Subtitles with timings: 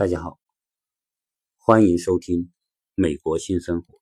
[0.00, 0.40] 大家好，
[1.58, 2.44] 欢迎收听
[2.94, 3.98] 《美国新生活》。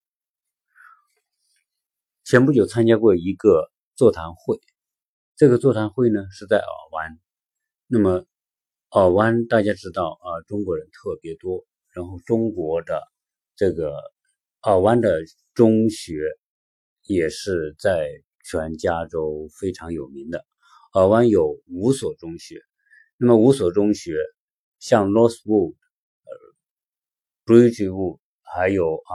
[2.22, 4.61] 前不久参加过一个座谈会，
[5.34, 7.19] 这个座谈会呢是在尔湾。
[7.88, 8.24] 那么
[8.90, 13.03] 尔湾大家知道啊，中国人特别多，然后中国的
[13.56, 13.96] 这个
[14.60, 15.19] 尔湾的
[15.53, 16.23] 中学
[17.09, 18.09] 也是在
[18.45, 20.46] 全加州非常有名的。
[20.92, 22.62] 尔湾有五所中学，
[23.16, 24.16] 那么五所中学
[24.79, 25.74] 像 Northwood。
[27.48, 29.15] 追求部还有啊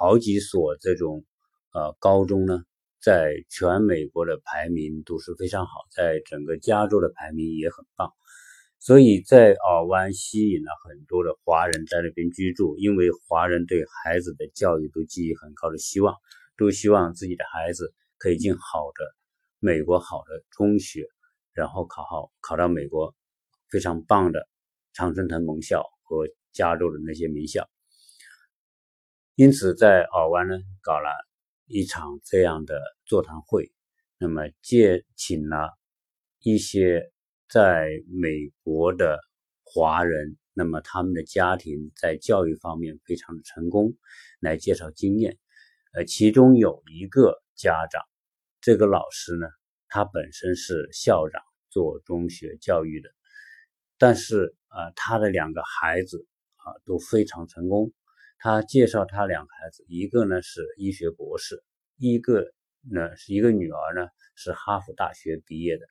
[0.00, 1.24] 好几所这种
[1.72, 2.64] 呃高中呢，
[3.00, 8.12] 在全美国的排名都是非常好，在整个加州的排名也很棒，
[8.80, 16.16] 所以在尔湾吸引了很多的华人在那边居住，因为华人对孩子的教育都寄予很高的希望，
[16.56, 19.04] 都希望自己的孩子可以进好的
[19.60, 21.06] 美国好的中学，
[21.52, 23.14] 然后考好考到美国
[23.70, 24.48] 非常棒的
[24.94, 26.26] 常春藤盟校和。
[26.58, 27.70] 加州的那些名校，
[29.36, 31.08] 因此在尔湾呢搞了
[31.66, 33.70] 一场这样的座谈会，
[34.18, 35.70] 那么借请了
[36.40, 37.12] 一些
[37.48, 39.20] 在美国的
[39.62, 43.96] 华人，那么他们的家庭在教育方面非常的成功，
[44.40, 45.38] 来介绍经验。
[45.92, 48.02] 呃，其中有一个家长，
[48.60, 49.46] 这个老师呢，
[49.86, 53.08] 他本身是校长，做中学教育的，
[53.96, 56.26] 但是啊，他的两个孩子。
[56.84, 57.92] 都非常成功。
[58.38, 61.62] 他介绍他两个孩子，一个呢是医学博士，
[61.96, 62.52] 一个
[62.82, 65.86] 呢是一个女儿呢是哈佛大学毕业的，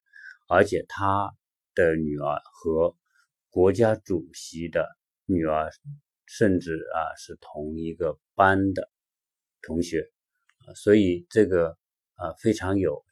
[0.48, 1.32] 而且他
[1.76, 2.96] 的女儿和
[3.50, 4.88] 国家主席的
[5.26, 5.70] 女儿
[6.26, 8.90] 甚至啊是同一个班的
[9.62, 10.10] 同学
[10.66, 11.78] 啊，所以这个
[12.16, 13.04] 啊非常有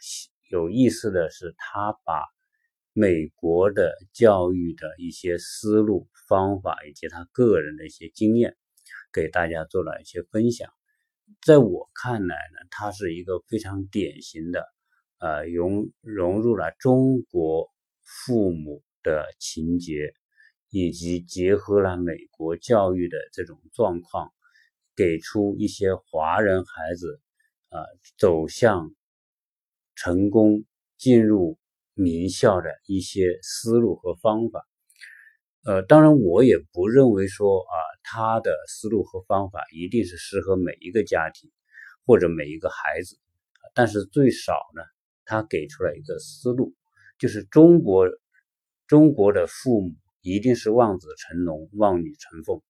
[0.49, 2.34] 有意思的是，他把。
[2.97, 8.55] 美国的教育的一些思路、方法以及他个人的一些经验，
[9.11, 10.69] 给大家做了一些分享。
[11.41, 14.63] 在我看来呢，他是一个非常典型的，
[15.17, 17.69] 呃，融融入了中国
[18.01, 20.13] 父母的情节，
[20.69, 24.31] 以及结合了美国教育的这种状况，
[24.95, 27.19] 给出一些华人孩子，
[27.67, 27.83] 啊，
[28.17, 28.95] 走向
[29.95, 30.63] 成功
[30.97, 31.59] 进入。
[31.97, 34.67] 名校的一些思路和方法，
[35.63, 41.49] 呃，当然我也不认为说啊，他的思路和方法一定是适合每一个家庭
[42.05, 43.17] 或者每一个孩子，
[43.73, 44.83] 但是最少呢，
[45.23, 46.75] 他给出了一个思路，
[47.17, 48.09] 就是中国
[48.87, 52.61] 中国的父母一定是望子成龙、望女成凤，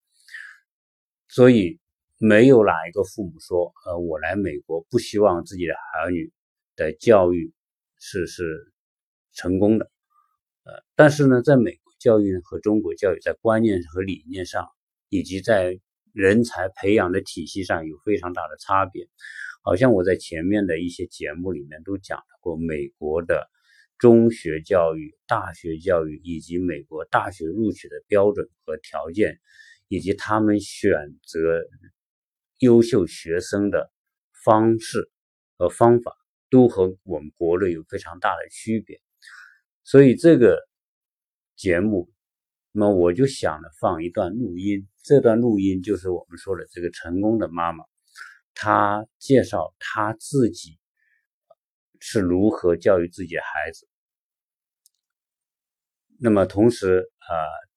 [1.30, 1.80] 所以
[2.20, 6.32] 没有哪一个父母说，呃，我来美国不希望自己的儿女
[6.76, 7.52] 的教育
[7.98, 8.75] 是是。
[9.36, 9.92] 成功的，
[10.64, 14.68] 呃，但是呢，在美国教育和中国教育在观念和理念上，
[15.10, 15.80] 以及在
[16.14, 19.08] 人才培养的体系上有非常大的差别。
[19.62, 23.50] 好像我在前面的一些节目里面都讲过，美国的
[23.98, 29.40] 中学教育、大学教育以及美国大学录取的标准和条件，
[29.88, 31.64] 以及他们选择
[32.60, 33.92] 优秀学生的
[34.44, 35.10] 方式
[35.58, 36.16] 和方法，
[36.50, 39.02] 都和我们国内有非常大的区别。
[39.88, 40.58] 所以这个
[41.56, 42.12] 节目，
[42.72, 44.88] 那么我就想了放一段录音。
[45.04, 47.86] 这段录音就是我们说的这个成功的妈妈，
[48.56, 50.80] 她介绍她自己
[52.00, 53.88] 是如何教育自己的孩子。
[56.18, 57.30] 那么同时啊，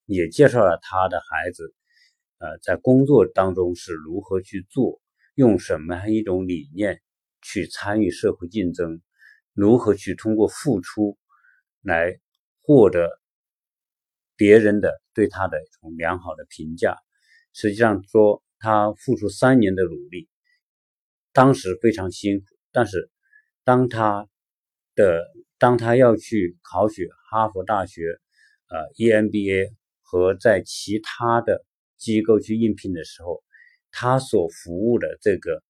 [0.05, 1.75] 也介绍了她的孩子，
[2.39, 4.99] 呃，在工作当中是如何去做，
[5.35, 7.03] 用什么样一种理念
[7.43, 8.99] 去参与社会竞争，
[9.53, 11.19] 如何去通过付出。
[11.89, 12.17] 来
[12.61, 13.09] 获得
[14.37, 16.95] 别人的对他的一种良好的评价。
[17.51, 20.29] 实际上说，他付出三年的努力，
[21.33, 22.45] 当时非常辛苦。
[22.71, 23.09] 但是，
[23.65, 24.29] 当他
[24.95, 25.25] 的
[25.57, 28.03] 当他要去考取哈佛大学
[28.67, 31.65] 呃 EMBA 和在其他的
[31.97, 33.43] 机构去应聘的时候，
[33.91, 35.63] 他所服务的这个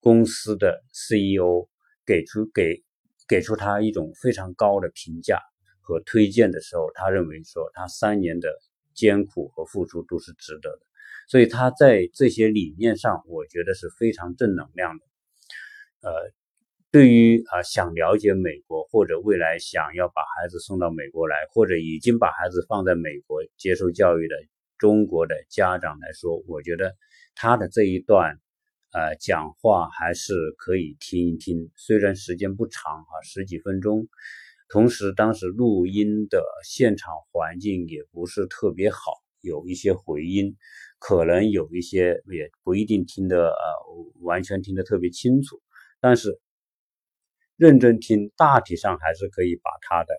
[0.00, 1.68] 公司的 CEO
[2.04, 2.84] 给出给。
[3.28, 5.38] 给出他一种非常高的评价
[5.80, 8.48] 和推荐的时候，他认为说他三年的
[8.94, 10.80] 艰苦和付出都是值得的，
[11.28, 15.04] 所以他在这些理念上，我觉得是非常正能量的。
[16.00, 16.32] 呃，
[16.90, 24.36] 对于啊想了解美国或者未来想要把孩子送到美国来，或者已经把孩子放在美国接受教育的
[24.78, 26.96] 中国的家长来说，我觉得
[27.34, 28.38] 他的这一段。
[28.98, 34.08] 呃，讲话还是可以听一听，虽然时间不长啊，十几分钟。
[34.68, 38.98] 同时，当时录音的现场环境也不是特别好，
[39.40, 40.56] 有一些回音，
[40.98, 43.54] 可能有一些也不一定听得呃
[44.22, 45.62] 完全听得特别清楚，
[46.00, 46.40] 但是
[47.54, 50.12] 认真听，大体上还是可以把他的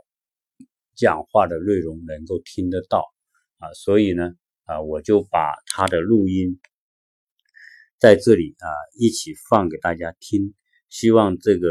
[0.96, 3.14] 讲话的内容能够听得到
[3.58, 4.32] 啊，所以呢
[4.64, 6.62] 啊，我就把他的录音
[8.00, 8.68] 在这里啊
[8.98, 10.56] 一起放给大家听，
[10.90, 11.68] 希望这个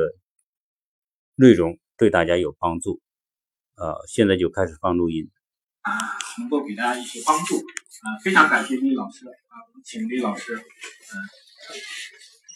[1.34, 3.00] 内容对大家有帮助。
[3.76, 5.30] 呃，现在就开始放录音。
[6.38, 10.62] 能够给大家一些帮助，啊，非常感谢李老师，啊，请李老师，嗯，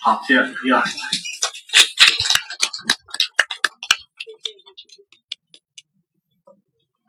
[0.02, 0.98] 好，谢谢李老师。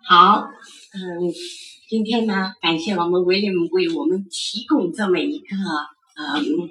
[0.06, 0.48] 好，
[0.94, 1.33] 嗯，
[1.89, 5.56] 今天呢，感谢我们威廉为我们提供这么一个，
[6.15, 6.69] 嗯，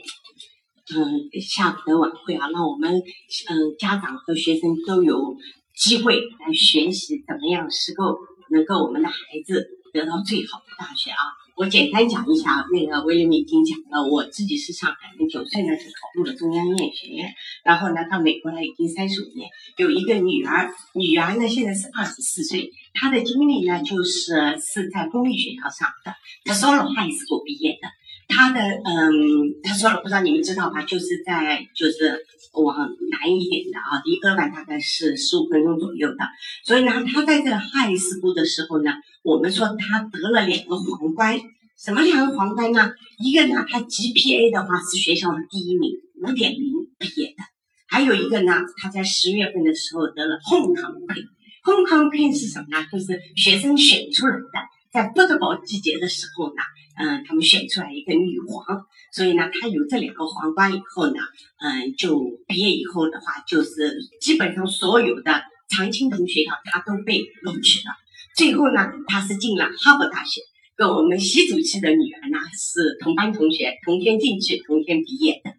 [0.94, 5.36] 嗯，下午的晚会啊，让我们，嗯，家长和学生都有
[5.76, 8.16] 机会来学习怎么样是够
[8.50, 9.78] 能够我们的孩子。
[9.92, 11.20] 得到最好的大学啊！
[11.54, 14.96] 我简单讲一下，那个威廉已经讲了，我自己是上海，
[15.30, 17.28] 九岁呢就考入了中央音乐学院，
[17.62, 26.14] 然后呢到美国来已经三十五年，有一个女儿，女儿呢现在是二十四岁，她的经历呢就是是在公立学校上的，
[26.46, 27.86] 她 solo high school 毕业的。
[28.34, 30.82] 他的嗯，他说了，不知道你们知道吧？
[30.82, 32.24] 就是在就是
[32.54, 32.76] 往
[33.10, 36.18] 南一点的啊，离厄万大概是十五分钟左右的。
[36.64, 38.90] 所以呢，他在这个汉斯部的时候呢，
[39.22, 41.38] 我们说他得了两个皇冠。
[41.78, 42.92] 什么两个皇冠呢？
[43.18, 45.90] 一个呢，他 GPA 的话是学校的第一名，
[46.22, 46.62] 五点零
[46.98, 47.42] 毕业的。
[47.88, 51.26] 还有一个呢，他在十月份的时候得了 Homecoming。
[51.64, 52.86] Homecoming 是什么呢？
[52.90, 54.48] 就是学生选出来的，
[54.92, 56.62] 在 football 季节的时候呢。
[56.96, 61.20] 嗯，他们选出来一个女皇，所以呢，她有这两个皇冠以后呢，
[61.60, 67.94] 嗯，就毕业以后的话，就是基本上所有的常青藤学校她都被录取了。
[68.36, 70.42] 最后呢，她是进了哈佛大学，
[70.76, 75.52] 跟我们习主席的女儿呢是同班同学，同天进去，同天毕业的。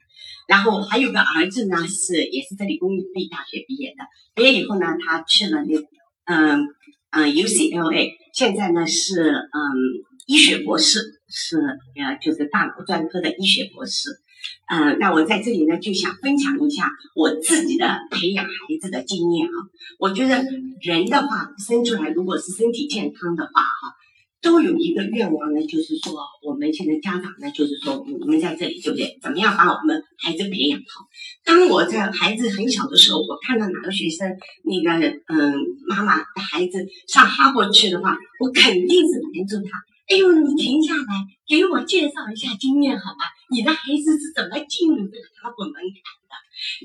[0.48, 4.04] 然后还有个儿子呢，是也是这里公立大学毕业的。
[4.36, 5.80] 毕业以后呢，他去了那，
[6.26, 6.68] 嗯
[7.12, 9.58] 嗯 UCLA，现在呢是嗯
[10.28, 11.20] 医学博士。
[11.36, 14.12] 是呃，就是大脑专科的医学博士，
[14.70, 19.58] 嗯，那我在这里呢就想分享一下我自己的培养孩子的经验啊。
[19.98, 20.46] 我觉得
[20.80, 23.96] 人的话生出来如果是身体健康的话哈，
[24.44, 29.18] 都有一个愿望呢，就是说我们现在家长呢，就是说我们在这里对不对？
[29.24, 31.08] 怎么样把我们孩子培养好？
[31.44, 35.56] 当我在孩子很小的时候，我看到哪个学生那个嗯
[35.88, 39.82] 妈妈的孩子上哈佛去的话，我肯定是拦住他。
[40.10, 43.32] 哎呦，你停下来，给我介绍一下经验好吧？
[43.50, 45.82] 你的孩子是怎么进入这个哈佛门槛
[46.28, 46.34] 的？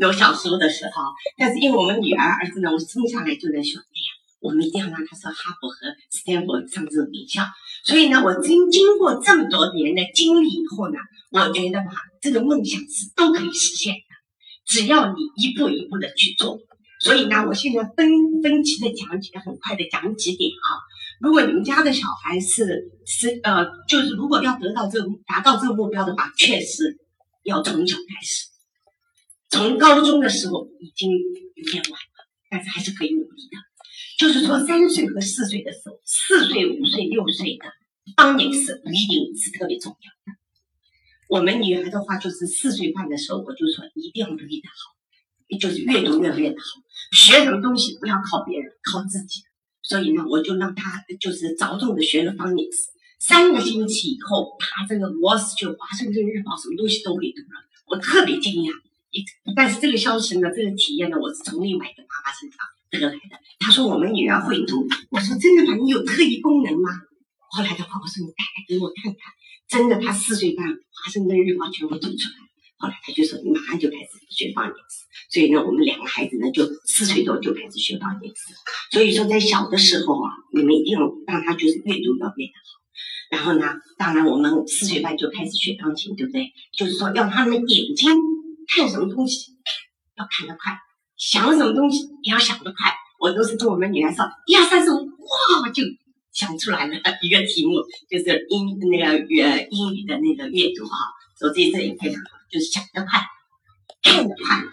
[0.00, 1.02] 有小时候的时候，
[1.36, 4.08] 但是因为我们女儿儿子呢，我生下来就在说，哎呀，
[4.40, 7.42] 我们一定要让他上哈佛和斯坦福上这种名校。
[7.84, 10.98] 所以呢，我经经过这么多年的经历以后呢，
[11.32, 11.90] 我觉得吧，
[12.22, 14.14] 这个梦想是都可以实现的，
[14.64, 16.60] 只要你一步一步的去做。
[17.00, 20.70] 所以呢，我现在分分期的讲解，很快的讲几点啊。
[21.20, 26.98] 如果你们家的小孩是是呃，就是如果要得到这个达到这个目标的话，确实
[27.42, 28.46] 要从小开始。
[29.50, 33.56] 从高中的时候已经有点晚了，但是还是可以努力的。
[34.18, 37.64] 就是说，三岁和四岁的时候，四岁、五岁、六岁的
[38.16, 40.38] 当年是不一定是特别重要的。
[41.28, 46.82] 我们女儿的话，就是四岁半的时候，我就说一定要努力的好，就是越读越越的好，
[47.12, 49.42] 学什么东西不要靠别人，靠自己。
[49.82, 52.90] 所以呢，我就让他就是着重的学了方言词。
[53.18, 58.72] 三个星期以后，他这个《Wall Street》华盛顿日报什么东西都会读了，我特别惊讶。
[59.10, 59.24] 一
[59.56, 62.58] 但是这个消息呢，这个体验呢，我是从另外一个妈妈身上
[62.90, 63.40] 得来的。
[63.58, 65.78] 他说我们女儿会读，我说真的吗？
[65.82, 66.90] 你有特异功能吗？
[67.50, 69.20] 后来的话，我说你带来给我看看。
[69.66, 72.47] 真的，他四岁半，华盛顿日报全部读出来。
[72.78, 75.04] 后来他就说你马上就开始学方言词。
[75.30, 78.54] 所以呢，我们两个孩子呢，就四岁多就开始学方言词。
[78.92, 82.78] 所以说，在小的时候啊，你们一定要让他就是阅读要变得好。
[83.30, 86.52] 然后呢，当然我们四岁半就开始学钢琴，对不对？
[86.72, 88.10] 就是说，要他们眼睛
[88.74, 89.52] 看什么东西
[90.16, 90.78] 要看得快，
[91.16, 92.94] 想什么东西也要想得快。
[93.20, 95.82] 我都是跟我们女儿说，一二三四五，哇，就
[96.32, 99.36] 想出来了一个题目，就是英那个语
[99.70, 101.17] 英语的那个阅读啊。
[101.38, 103.20] 所以这也非常好，就是想得快，
[104.02, 104.64] 看得快。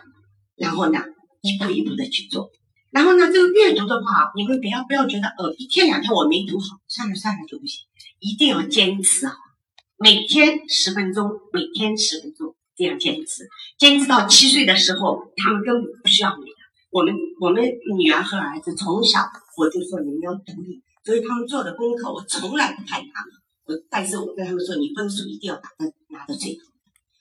[0.56, 1.00] 然后呢，
[1.42, 2.50] 一步一步的去做。
[2.92, 7.86] 然后呢，这个阅读的话，你们不要不要觉得，呃，一天两天我没读好，算了算了就不行，
[8.20, 9.36] 一定要坚持啊！
[9.98, 16.58] 每天十分钟，每天十分钟，这样坚持，坚持到七岁的时候，他们根本不需要你的。
[16.90, 17.64] 我们我们
[17.98, 19.20] 女儿和儿子从小
[19.58, 23.34] 我就说你们要独立，所以他们做的功课我从来不看他们，
[23.66, 26.72] 我但是我跟他们说，你分数一定要拿的拿的最好。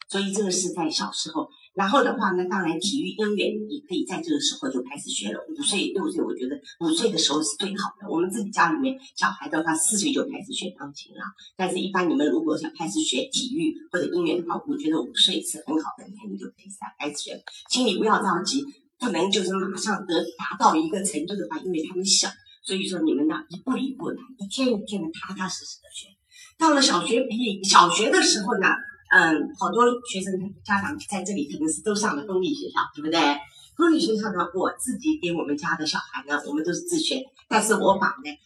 [0.09, 1.49] 所以这个是在小时候。
[1.75, 5.41] 然后的话呢，当然体育、音乐也可以在这个时候就开始学了。
[5.49, 8.09] 五岁、六岁，我觉得五岁的时候是最好的。
[8.09, 11.23] 我们自己家里面小孩的话，四岁就开始学钢琴了。
[11.57, 17.43] 但是，一般你们如果想开始学体育或者音乐的话，我觉得五岁是很好的年龄就可以开始学。
[17.69, 18.63] 请你不要着急，
[19.01, 22.29] 不能就是马上得达到一个程度的话，因为他们小，
[22.63, 26.14] 所以说你们呢一步一步来，一天一天的踏踏实实的学。
[26.59, 28.69] 到了小学毕业，小学的时候呢。
[29.15, 30.33] 嗯，好多学生
[30.65, 33.21] 家长在这里可能是都上了公立学校，对不对？
[33.77, 38.37] 公立学校呢，我自己给我们家的小孩呢，我们都是自学，但是我把呢，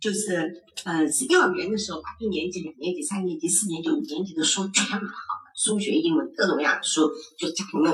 [0.00, 7.92] 就是呃，是幼儿园的时候把一年级、两年级、三年级、四年级、五年级的书全买好了，数学、英文各种各样的书，就叫他们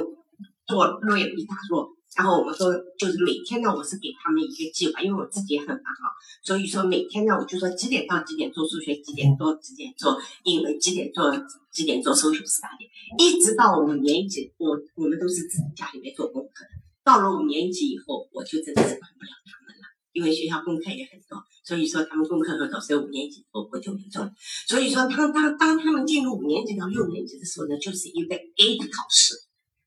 [0.68, 1.88] 做了一大摞。
[2.17, 6.11] 然后我们说，就是每天呢，我是给他们一个计划，因为我自己也很忙啊，
[6.43, 11.33] 所以说每天呢，我就说几点到几点做数学，几点做几点做英文，几点做
[11.71, 16.71] 几点做数学四大点，一直到五年级，我我们都是自己家里面做功课的。
[17.05, 24.33] 到了五年级以后，我就真的是管不了他们了，因为学校功课也很多，所以说他们功课很多，所以五年级我我就没做了。
[24.67, 29.35] 所以说，当当当他们进入五年级到六年级的时候呢，就是一个 A 的考试。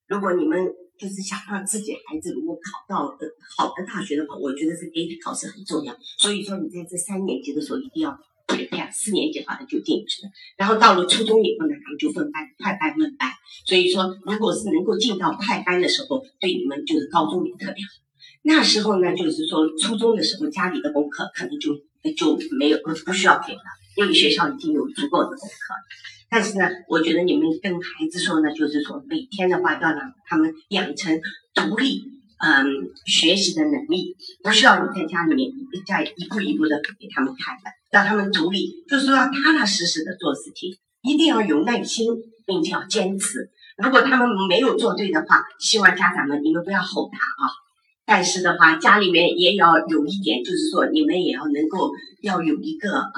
[0.08, 5.96] 如果你们就是想让自己孩子如果考到呃好的大学的话，我觉得这 A P 考试很重要。
[6.18, 10.30] 所以说你在这三年级的时候一定要培养，四年级的话就进去了。
[10.58, 13.32] 然后到了初中以后呢，他们就分班，快班、慢班。
[13.66, 17.90] 所以说，如果是能够进到快班的时候，对你们就是高中也特别好。
[18.44, 21.72] 那时候呢，就是说初中的时候家里的功课可能就
[22.12, 23.62] 就没有不需要给了，
[23.96, 25.74] 因为学校已经有足够的功课。
[26.30, 31.20] 但是呢，我觉得你们跟孩子说呢，就是说每天的话要让他们养成
[31.54, 32.02] 独立
[32.44, 32.66] 嗯
[33.06, 35.52] 学习的能力，不需要你在家里面
[35.86, 37.56] 再一步一步的给他们看，
[37.92, 42.08] 让他们独立，就是要踏踏实实的做事情，一定要有耐心，
[42.48, 43.52] 并且要坚持。
[43.78, 47.50] 如果他们没有做对的话，希望家长们你们不要吼他啊。
[48.06, 51.92] 但是的话，家里面也要有一点，就是说你们也要能够
[52.22, 53.14] 要有一个嗯，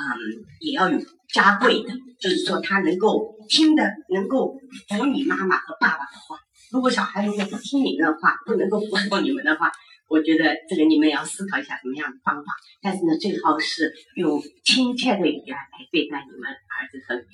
[0.60, 1.90] 也要有家规的。
[2.20, 4.56] 就是说，他能够听的，能够
[4.88, 6.38] 服你妈妈和爸爸的话。
[6.72, 9.72] 如果小孩如果不听你们的话，不能够服从你们的话，
[10.08, 12.46] 我觉得这个你们也要思考一下什么样的方法。
[12.82, 17.26] 但是呢，最好是用亲切的语言来对待你们儿子和女儿，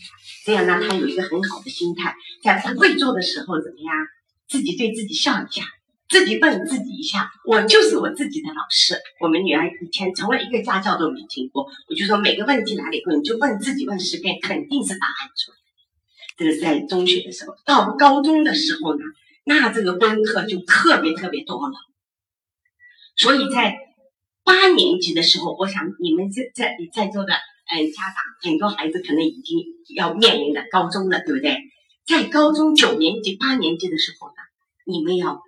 [0.45, 3.95] 这样呢，他有一个很好的心态，在不会做的时候怎么样，
[4.49, 5.63] 自己对自己笑一下。
[6.11, 8.99] 自己问自己一下，我就是我自己的老师。
[9.21, 15.57] 我们女儿以前从来一个家教都没听过，我就说每个问题哪里问，就问自己问十遍，肯定是答案出来。
[16.35, 19.05] 这个是在中学的时候，到高中的时候呢，
[19.45, 21.73] 那这个功课就特别特别多了。
[23.15, 23.77] 所以在
[24.43, 28.15] 八年级的时候，我想你们在在在座的嗯家长，
[28.51, 29.59] 很多孩子可能已经
[29.95, 31.57] 要面临的高中了，对不对？
[32.05, 34.33] 在高中九年级、八年级的时候呢，
[34.85, 35.41] 你们要。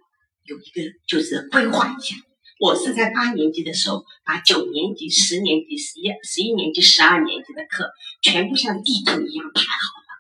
[0.45, 2.15] 有一个就是规划一下，
[2.59, 7.89] 我是在八年级的时候把九年级、十年级、十一、十一年级、十二年级的课
[8.21, 10.12] 全部像地图一样排好了，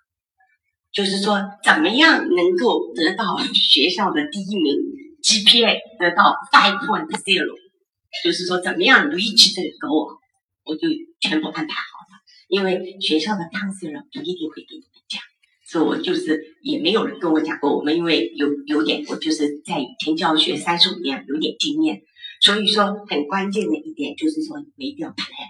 [0.93, 4.75] 就是说怎么样能够得到学校的第一名
[5.21, 7.55] ，GPA 得到 five point zero，
[8.23, 10.19] 就是说怎么样 reach 这个 goal，
[10.63, 10.87] 我就
[11.19, 15.21] 全部安排好了，因为学校的 counselor 不一定会给你们讲。
[15.73, 22.03] 所以我就是也没有人跟我讲过，我们因为有有点，我就是在以前教学三十五年，有点经验。
[22.39, 25.49] 所以说很关键的一点就是说，你们一定要 plan。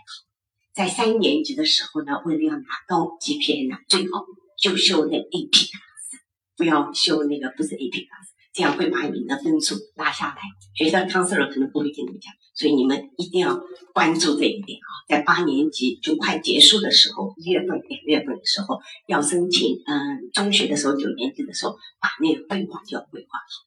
[0.73, 4.23] 在三年级的时候呢，为了要拿高 GPA 呢，最好
[4.57, 6.23] 就修那 AP 考试
[6.55, 10.35] 不要修那个不是 AP 考试这样会把你们的分数拉下来。
[10.73, 12.31] 学校 counselor 可能不会跟你们讲。
[12.55, 13.59] 所以你们一定要
[13.93, 14.89] 关注这一点啊！
[15.09, 23.65] 在八年级就快结束的时候，一月份、两月份的时候要申请，嗯，中学的时候九年级的时候把那个规划就要规划好，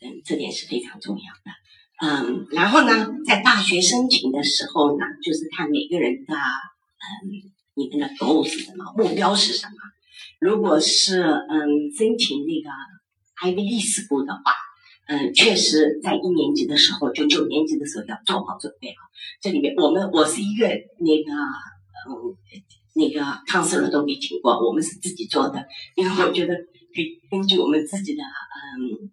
[0.00, 1.50] 嗯，这点是非常重要的。
[2.00, 9.74] 嗯，然后呢，在大学申请的时候呢，就是看每个人的，嗯，你们的 goal 是什么，目标是什么。
[10.40, 12.70] 如果是嗯申请那个
[13.42, 14.40] Ivy League School 的话。
[15.06, 18.96] 嗯，确实，在一年级的时候，就九年级的时候要做好准备啊。
[19.40, 21.32] 这里面，我们我是一个那个
[22.08, 22.36] 嗯
[22.94, 29.10] 那个康师傅都没请过，我们是自己做的，因为我觉得可以根据我们自己的嗯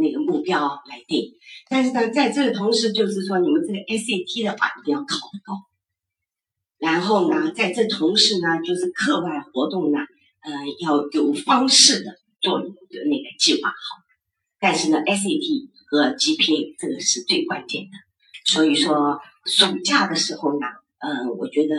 [0.00, 1.32] 那个目标来定。
[1.68, 5.54] 但是呢，在这个同时，就是说你们这个 SAT 的话一定要考得高。
[6.78, 9.98] 然后呢，在这同时呢，就是课外活动呢，
[10.42, 14.07] 嗯，要有方式的做那个计划好。
[14.60, 17.90] 但是呢，SAT 和 GPA 这个是最关键的。
[18.44, 20.66] 所以说，暑假的时候呢，
[20.98, 21.76] 嗯，我觉得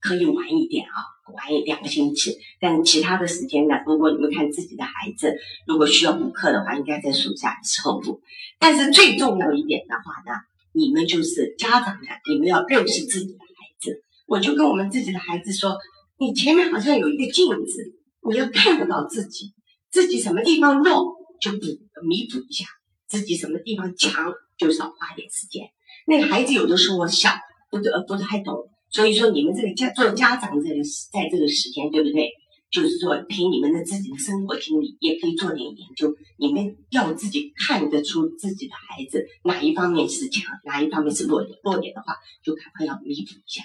[0.00, 0.96] 可以晚一点啊，
[1.34, 2.38] 晚一两个星期。
[2.60, 8.20] 但其他的时间呢，如果你们看自己的孩子，如果需要补课的话，应该在暑假的时候补。
[8.58, 10.40] 但是最重要一点的话呢，
[10.72, 14.02] 你们就是家长呢，你们要认识自己的孩子。
[14.26, 15.76] 我就跟我们自己的孩子说，
[16.18, 17.94] 你前面好像有一个镜子，
[18.28, 19.52] 你要看得到自己，
[19.90, 21.66] 自己什么地方弱就补
[22.06, 22.66] 弥补一下，
[23.06, 25.68] 自己什么地方强就少花点时间。
[26.06, 27.30] 那孩子有的时候小，
[27.70, 28.68] 不得不太懂。
[28.90, 32.30] 所以说，你们这个家做家长这个在这个时间，对不对？
[32.70, 36.14] 就是说，凭你们的自己的生活经历，也可以做点研究。
[36.38, 41.58] 你们要自己看得出自己的孩子哪一方面是强，哪一方面是弱点。
[41.62, 43.62] 弱点的话，就赶快要弥补一下。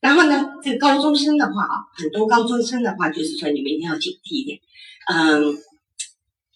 [0.00, 4.58] 然后呢，这个高中生的话啊，很多高中生的话，就是说你们一定要警惕一点。
[5.08, 5.54] 嗯，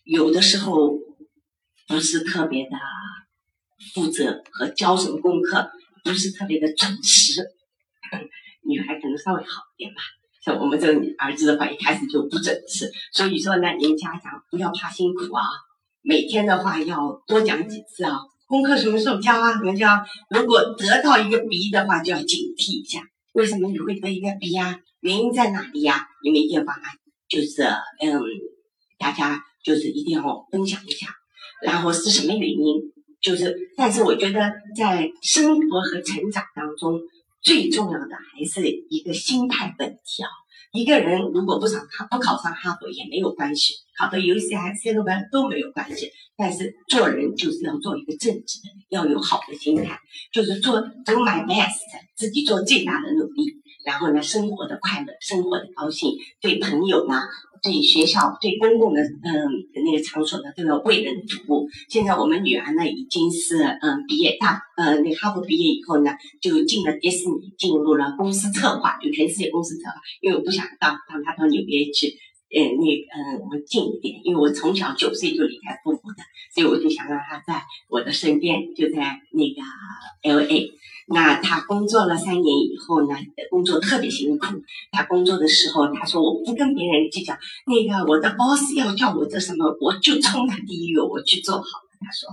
[0.06, 0.92] 有的时候
[1.88, 2.76] 不是特别的
[3.92, 5.68] 负责和教什么功课，
[6.04, 7.42] 不是特别的准时。
[8.62, 10.00] 女孩可能稍微好一点吧，
[10.44, 15.42] 像我们这个儿子的话，一开始就不准时，所以说呢，你们家长不要怕辛苦啊，
[16.02, 19.54] 每天的话要多讲几次啊，功课什么时候交啊？
[19.58, 19.88] 什么交？
[20.30, 24.78] 如果得到一个 B 的话，就要警惕一下，为什么你会得一个 B 呀？
[25.00, 26.06] 原因在哪里呀？
[26.22, 26.92] 你们一定要把它，
[27.28, 28.22] 就是嗯，
[28.98, 31.08] 大家就是一定要分享一下，
[31.60, 32.80] 然后是什么原因？
[33.20, 37.00] 就是，但是我觉得在生活和成长当中。
[37.42, 40.28] 最重要的还是一个心态问题啊！
[40.72, 46.10] 一个人如果不上哈不考上哈佛也没有关系，考到 U C 还是 C 罗班都没有关系。
[46.36, 49.96] 但是做人就是要做一个正直的人，要有好的心态，
[50.32, 51.78] 就是做 do my best，
[52.16, 53.54] 自己做最大的努力。
[53.84, 57.22] 然后呢，生活的快乐，生活的高兴，对朋友呢。
[57.66, 59.50] 对学校、对公共的嗯
[59.84, 61.66] 那个场所呢，都要为人服务。
[61.88, 69.96] 现在我们女儿呢，已经是嗯毕业大呃那哈佛毕业以后呢，就进了迪士尼，进入了公司策划，就全世界公司策划。
[70.20, 72.06] 因为我不想到让她到纽约去，
[72.54, 76.22] 呃那嗯我们近一点，因为我从小九岁就离开父母的，
[76.54, 79.60] 所以我就想让她在我的身边，就在那个
[80.22, 80.70] L A。
[81.08, 83.16] 那他工作了三年以后呢，
[83.48, 84.46] 工作特别辛苦。
[84.90, 87.32] 他工作的时候，他说我不跟别人计较，
[87.66, 91.86] 那个我的 boss 要叫我做什么，我就冲他第一个，我去做好了。
[91.98, 92.28] 他说，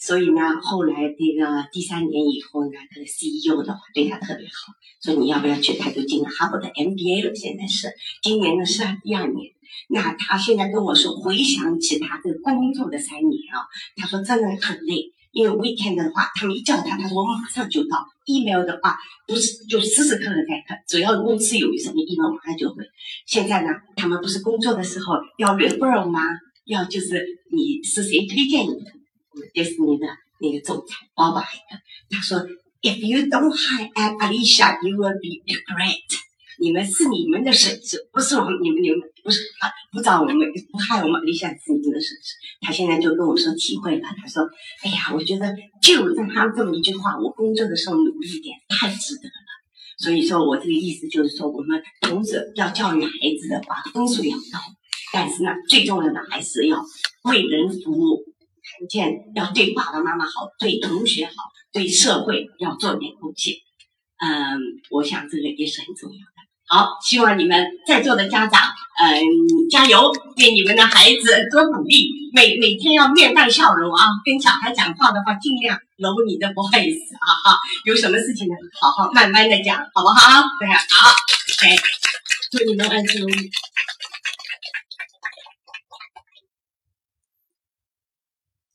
[0.00, 5.76] 所以呢，后来这个第三年以后呢，这个 CEO 的话对他特别好，说你要不要去？
[5.76, 7.34] 他就进了哈佛的 MBA 了。
[7.34, 9.52] 现在是今年呢是第二年。
[9.88, 15.12] 那他现在跟我说，回想起他这工作的三年啊，他说真的很累。
[15.32, 18.06] 因为 weekend 的话，他们一叫他，他说我马上就到。
[18.24, 22.84] email 的话，不是就时时刻刻在看，只要公司有什么 email，马上就会。
[23.26, 26.20] 现在呢，他们不是工作的时候要 referral 吗？
[26.64, 28.92] 要就是你是谁推荐你的？
[29.52, 30.06] 迪士尼的
[30.40, 31.42] 那个总裁 Bob
[32.10, 32.38] 他说
[32.82, 35.96] ，If you don't hire Alicia，you will be regret。
[36.60, 42.14] 你们是你们的损失，不是我们你们你们不是啊，不找我们不害我们立夏是你们的是。
[42.60, 44.42] 他现在就跟我说体会了，他说
[44.82, 49.34] ：“哎呀，我觉得就让他这么一句话，我工作的时候努力一点，太值得了。”
[49.98, 54.58] 所以说我这个意思就是说，我们同时要教育孩子的话，分数要高，
[55.12, 56.84] 但是呢，最重要的还是要
[57.24, 58.24] 为人服务，
[58.78, 61.32] 看见要对爸爸妈妈好，对同学好，
[61.72, 63.54] 对社会要做点贡献。
[64.18, 64.58] 嗯，
[64.90, 66.31] 我想这个也是很重要。
[66.72, 68.58] 好，希望你们在座的家长，
[68.98, 74.06] 嗯，加油，对你们的孩子多鼓励，每每天要面带笑容啊。
[74.24, 77.58] 跟小孩讲话的话，尽量搂你的，不好意思啊哈。
[77.84, 80.44] 有什么事情呢，好好慢慢的讲，好不好？
[80.58, 81.10] 对，好
[81.60, 81.76] ，OK，
[82.50, 83.50] 祝你们万事如意。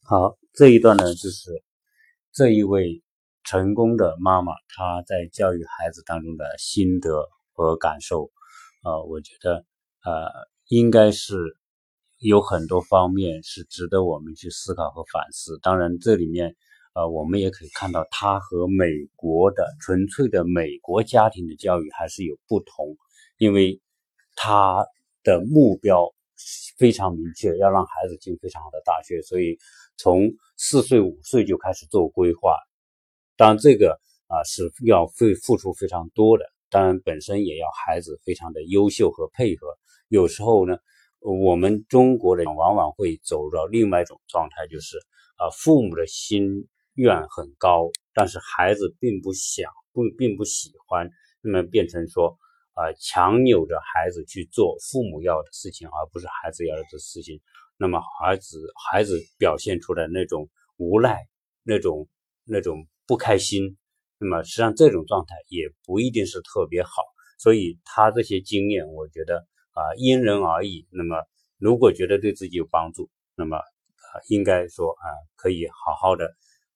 [0.04, 1.64] 好，这一段呢，就是
[2.32, 3.02] 这一位
[3.44, 7.28] 成功的妈妈她在教育孩子当中的心得。
[7.64, 8.30] 和感受，
[8.84, 9.66] 呃，我觉得，
[10.04, 10.30] 呃，
[10.68, 11.58] 应该是
[12.20, 15.60] 有很多方面是值得我们去思考和反思。
[15.62, 16.56] 当然，这里面，
[16.94, 22.96] 呃，我们也可以看到，它和美国的纯粹的美国家庭的教育还是有不同，
[23.38, 23.82] 因为
[24.36, 24.86] 他
[25.24, 26.14] 的目标
[26.78, 29.58] 非常明确，要让孩子进非常好的大学，所以
[29.98, 32.56] 从四岁五岁就开始做规划。
[33.36, 36.46] 当然，这个啊是要费付出非常多的。
[36.70, 39.68] 当然，本身也要孩子非常的优秀和配合。
[40.10, 40.78] 有时候呢，
[41.20, 44.98] 我们中国人往往会走入到另外一种状态，就是
[45.38, 51.10] 啊，父母的心愿很高，但是孩子并不想，不并不喜欢，
[51.42, 52.38] 那么变成说
[52.74, 57.40] 啊，强扭着孩子去做父母要的事情，而不是孩子要的事情。
[57.78, 58.60] 那么孩子
[58.92, 61.28] 孩子表现出来那种无奈，
[61.64, 62.10] 那种
[62.44, 63.78] 那种不开心。
[64.20, 66.90] 那么实际上这种状态也不一定是特别好。
[67.40, 70.88] 所以他这些经验，我觉得啊因人而异。
[70.92, 71.16] 那么
[71.58, 76.26] 如果觉得对自己有帮助，那么啊应该说啊可以好好的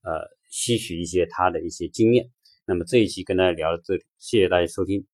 [0.04, 2.30] 呃吸取一些他的一些经验。
[2.66, 5.11] 那么这一期跟大家聊到这里，谢谢大家收听。